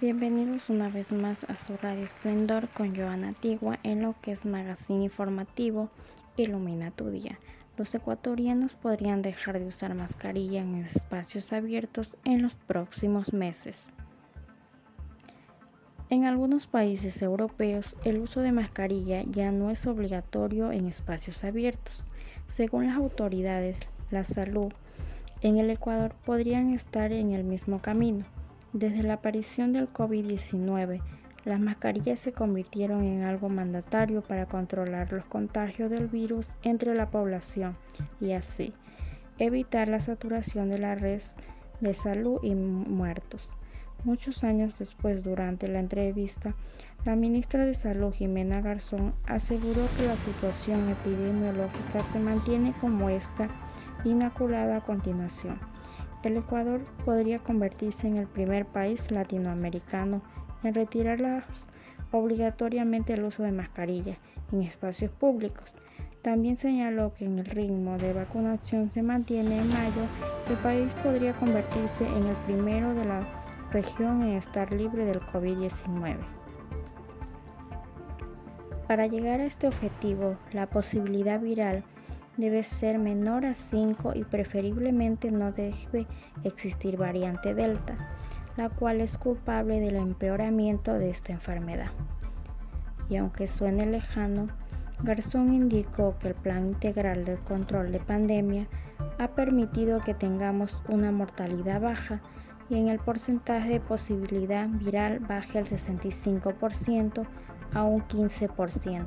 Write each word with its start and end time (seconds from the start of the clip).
Bienvenidos 0.00 0.70
una 0.70 0.88
vez 0.88 1.12
más 1.12 1.44
a 1.44 1.56
su 1.56 1.76
Radio 1.76 2.02
Esplendor 2.04 2.70
con 2.70 2.96
Joana 2.96 3.28
Antigua 3.28 3.78
en 3.82 4.00
lo 4.00 4.14
que 4.22 4.32
es 4.32 4.46
magazine 4.46 5.04
informativo 5.04 5.90
Ilumina 6.38 6.90
tu 6.90 7.10
día. 7.10 7.38
Los 7.76 7.94
ecuatorianos 7.94 8.72
podrían 8.72 9.20
dejar 9.20 9.58
de 9.58 9.66
usar 9.66 9.94
mascarilla 9.94 10.62
en 10.62 10.76
espacios 10.76 11.52
abiertos 11.52 12.16
en 12.24 12.40
los 12.40 12.54
próximos 12.54 13.34
meses. 13.34 13.88
En 16.08 16.24
algunos 16.24 16.66
países 16.66 17.20
europeos, 17.20 17.94
el 18.02 18.20
uso 18.20 18.40
de 18.40 18.52
mascarilla 18.52 19.22
ya 19.24 19.52
no 19.52 19.70
es 19.70 19.86
obligatorio 19.86 20.72
en 20.72 20.86
espacios 20.86 21.44
abiertos. 21.44 22.04
Según 22.46 22.86
las 22.86 22.96
autoridades, 22.96 23.76
la 24.10 24.24
salud 24.24 24.72
en 25.42 25.58
el 25.58 25.68
Ecuador 25.68 26.14
podrían 26.24 26.70
estar 26.70 27.12
en 27.12 27.32
el 27.32 27.44
mismo 27.44 27.82
camino 27.82 28.24
desde 28.72 29.02
la 29.02 29.14
aparición 29.14 29.72
del 29.72 29.92
COVID-19, 29.92 31.00
las 31.44 31.60
mascarillas 31.60 32.20
se 32.20 32.32
convirtieron 32.32 33.02
en 33.04 33.22
algo 33.22 33.48
mandatario 33.48 34.22
para 34.22 34.46
controlar 34.46 35.12
los 35.12 35.24
contagios 35.24 35.90
del 35.90 36.06
virus 36.06 36.48
entre 36.62 36.94
la 36.94 37.10
población 37.10 37.76
y 38.20 38.32
así 38.32 38.74
evitar 39.38 39.88
la 39.88 40.00
saturación 40.00 40.68
de 40.68 40.78
la 40.78 40.94
red 40.94 41.22
de 41.80 41.94
salud 41.94 42.38
y 42.42 42.54
muertos. 42.54 43.52
Muchos 44.04 44.44
años 44.44 44.78
después, 44.78 45.24
durante 45.24 45.66
la 45.68 45.80
entrevista, 45.80 46.54
la 47.04 47.16
ministra 47.16 47.66
de 47.66 47.74
Salud, 47.74 48.12
Jimena 48.12 48.60
Garzón, 48.60 49.14
aseguró 49.26 49.82
que 49.98 50.06
la 50.06 50.16
situación 50.16 50.88
epidemiológica 50.88 52.02
se 52.04 52.18
mantiene 52.18 52.74
como 52.80 53.10
esta 53.10 53.48
inoculada 54.04 54.76
a 54.76 54.84
continuación 54.84 55.58
el 56.22 56.36
Ecuador 56.36 56.80
podría 57.04 57.38
convertirse 57.38 58.06
en 58.06 58.16
el 58.16 58.26
primer 58.26 58.66
país 58.66 59.10
latinoamericano 59.10 60.22
en 60.62 60.74
retirar 60.74 61.44
obligatoriamente 62.12 63.14
el 63.14 63.24
uso 63.24 63.42
de 63.42 63.52
mascarilla 63.52 64.18
en 64.52 64.62
espacios 64.62 65.10
públicos. 65.10 65.74
También 66.22 66.56
señaló 66.56 67.14
que 67.14 67.24
en 67.24 67.38
el 67.38 67.46
ritmo 67.46 67.96
de 67.96 68.12
vacunación 68.12 68.90
se 68.90 69.02
mantiene 69.02 69.58
en 69.58 69.68
mayo, 69.68 70.02
el 70.50 70.56
país 70.58 70.92
podría 71.02 71.32
convertirse 71.34 72.06
en 72.06 72.26
el 72.26 72.36
primero 72.44 72.94
de 72.94 73.06
la 73.06 73.26
región 73.70 74.22
en 74.22 74.34
estar 74.34 74.70
libre 74.72 75.06
del 75.06 75.20
COVID-19. 75.20 76.16
Para 78.86 79.06
llegar 79.06 79.40
a 79.40 79.46
este 79.46 79.68
objetivo, 79.68 80.36
la 80.52 80.68
posibilidad 80.68 81.40
viral 81.40 81.84
debe 82.40 82.62
ser 82.62 82.98
menor 82.98 83.46
a 83.46 83.54
5 83.54 84.12
y 84.14 84.24
preferiblemente 84.24 85.30
no 85.30 85.52
debe 85.52 86.06
existir 86.44 86.96
variante 86.96 87.54
Delta, 87.54 87.96
la 88.56 88.68
cual 88.68 89.00
es 89.00 89.18
culpable 89.18 89.80
del 89.80 89.96
empeoramiento 89.96 90.94
de 90.94 91.10
esta 91.10 91.32
enfermedad. 91.32 91.90
Y 93.08 93.16
aunque 93.16 93.46
suene 93.48 93.86
lejano, 93.86 94.48
Garzón 95.02 95.54
indicó 95.54 96.18
que 96.18 96.28
el 96.28 96.34
Plan 96.34 96.66
Integral 96.66 97.24
del 97.24 97.38
Control 97.38 97.90
de 97.90 98.00
Pandemia 98.00 98.68
ha 99.18 99.28
permitido 99.28 100.00
que 100.00 100.14
tengamos 100.14 100.82
una 100.88 101.10
mortalidad 101.10 101.80
baja 101.80 102.20
y 102.68 102.76
en 102.76 102.88
el 102.88 102.98
porcentaje 102.98 103.70
de 103.70 103.80
posibilidad 103.80 104.68
viral 104.68 105.18
baje 105.20 105.58
al 105.58 105.66
65% 105.66 107.26
a 107.74 107.82
un 107.82 108.02
15%. 108.02 109.06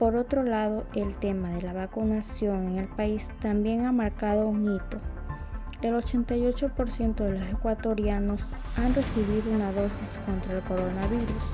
Por 0.00 0.16
otro 0.16 0.42
lado, 0.42 0.86
el 0.94 1.14
tema 1.16 1.50
de 1.50 1.60
la 1.60 1.74
vacunación 1.74 2.68
en 2.68 2.78
el 2.78 2.88
país 2.88 3.28
también 3.38 3.84
ha 3.84 3.92
marcado 3.92 4.48
un 4.48 4.64
hito. 4.64 4.98
El 5.82 5.92
88% 5.92 7.16
de 7.16 7.38
los 7.38 7.48
ecuatorianos 7.50 8.50
han 8.78 8.94
recibido 8.94 9.52
una 9.52 9.70
dosis 9.72 10.18
contra 10.24 10.56
el 10.56 10.62
coronavirus, 10.62 11.52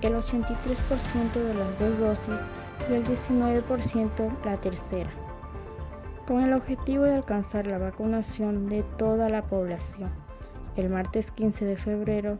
el 0.00 0.14
83% 0.14 1.34
de 1.34 1.52
las 1.52 1.78
dos 1.78 1.98
dosis 1.98 2.40
y 2.88 2.94
el 2.94 3.04
19% 3.04 4.44
la 4.46 4.56
tercera, 4.56 5.10
con 6.26 6.40
el 6.40 6.54
objetivo 6.54 7.04
de 7.04 7.16
alcanzar 7.16 7.66
la 7.66 7.76
vacunación 7.76 8.70
de 8.70 8.84
toda 8.96 9.28
la 9.28 9.42
población. 9.42 10.08
El 10.76 10.88
martes 10.88 11.30
15 11.30 11.66
de 11.66 11.76
febrero, 11.76 12.38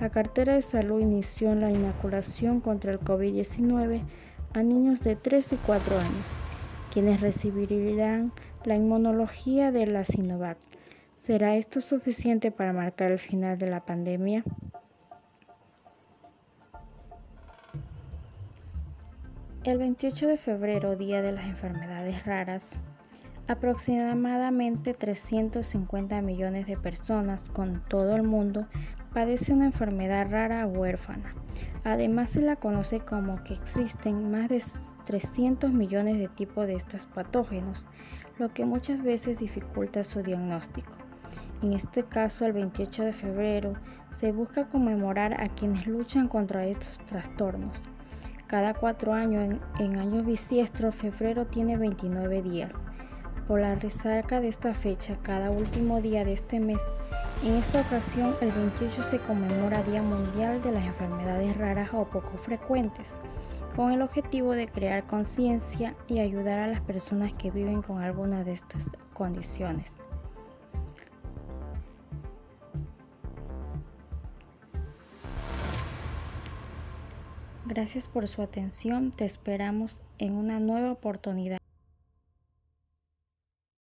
la 0.00 0.08
cartera 0.08 0.54
de 0.54 0.62
salud 0.62 1.02
inició 1.02 1.54
la 1.54 1.70
inoculación 1.70 2.60
contra 2.60 2.90
el 2.90 3.00
COVID-19 3.00 4.00
a 4.54 4.62
niños 4.62 5.00
de 5.00 5.16
3 5.16 5.52
y 5.52 5.56
4 5.56 5.98
años, 5.98 6.26
quienes 6.92 7.20
recibirán 7.20 8.32
la 8.64 8.76
inmunología 8.76 9.72
de 9.72 9.86
la 9.86 10.04
Sinovac. 10.04 10.58
¿Será 11.16 11.56
esto 11.56 11.80
suficiente 11.80 12.50
para 12.50 12.72
marcar 12.72 13.12
el 13.12 13.18
final 13.18 13.58
de 13.58 13.70
la 13.70 13.84
pandemia? 13.84 14.44
El 19.64 19.78
28 19.78 20.26
de 20.26 20.36
febrero, 20.36 20.96
Día 20.96 21.22
de 21.22 21.30
las 21.30 21.44
Enfermedades 21.44 22.26
Raras, 22.26 22.80
aproximadamente 23.46 24.92
350 24.94 26.20
millones 26.22 26.66
de 26.66 26.76
personas 26.76 27.48
con 27.48 27.82
todo 27.88 28.16
el 28.16 28.24
mundo 28.24 28.66
padecen 29.14 29.56
una 29.56 29.66
enfermedad 29.66 30.28
rara 30.30 30.66
o 30.66 30.70
huérfana. 30.70 31.34
Además 31.84 32.30
se 32.30 32.42
la 32.42 32.56
conoce 32.56 33.00
como 33.00 33.42
que 33.42 33.54
existen 33.54 34.30
más 34.30 34.48
de 34.48 34.62
300 35.04 35.72
millones 35.72 36.18
de 36.18 36.28
tipos 36.28 36.66
de 36.66 36.74
estos 36.74 37.06
patógenos, 37.06 37.84
lo 38.38 38.52
que 38.52 38.64
muchas 38.64 39.02
veces 39.02 39.38
dificulta 39.38 40.04
su 40.04 40.22
diagnóstico. 40.22 40.92
En 41.60 41.72
este 41.72 42.04
caso, 42.04 42.46
el 42.46 42.52
28 42.52 43.04
de 43.04 43.12
febrero, 43.12 43.74
se 44.12 44.32
busca 44.32 44.68
conmemorar 44.68 45.40
a 45.40 45.48
quienes 45.48 45.86
luchan 45.86 46.28
contra 46.28 46.66
estos 46.66 46.98
trastornos. 47.06 47.80
Cada 48.46 48.74
cuatro 48.74 49.12
años, 49.12 49.44
en, 49.44 49.60
en 49.84 49.98
años 49.98 50.26
bisiestros, 50.26 50.94
febrero 50.94 51.46
tiene 51.46 51.76
29 51.76 52.42
días. 52.42 52.84
Por 53.48 53.60
la 53.60 53.74
resaca 53.74 54.40
de 54.40 54.48
esta 54.48 54.74
fecha, 54.74 55.16
cada 55.22 55.50
último 55.50 56.00
día 56.00 56.24
de 56.24 56.32
este 56.32 56.60
mes 56.60 56.80
en 57.44 57.56
esta 57.56 57.80
ocasión, 57.80 58.36
el 58.40 58.52
28 58.52 59.02
se 59.02 59.18
conmemora 59.18 59.82
Día 59.82 60.00
Mundial 60.00 60.62
de 60.62 60.70
las 60.70 60.84
Enfermedades 60.84 61.56
Raras 61.56 61.90
o 61.92 62.04
Poco 62.04 62.38
Frecuentes, 62.38 63.18
con 63.74 63.90
el 63.90 64.02
objetivo 64.02 64.52
de 64.52 64.68
crear 64.68 65.06
conciencia 65.06 65.96
y 66.06 66.20
ayudar 66.20 66.60
a 66.60 66.68
las 66.68 66.80
personas 66.80 67.32
que 67.34 67.50
viven 67.50 67.82
con 67.82 68.00
alguna 68.00 68.44
de 68.44 68.52
estas 68.52 68.90
condiciones. 69.12 69.96
Gracias 77.66 78.06
por 78.06 78.28
su 78.28 78.42
atención, 78.42 79.10
te 79.10 79.24
esperamos 79.24 80.02
en 80.18 80.34
una 80.34 80.60
nueva 80.60 80.92
oportunidad. 80.92 81.61